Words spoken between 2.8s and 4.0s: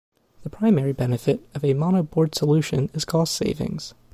is cost savings.